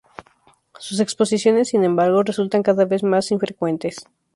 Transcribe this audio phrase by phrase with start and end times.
[0.79, 4.07] Sus exposiciones, sin embargo, resultan cada vez más infrecuentes.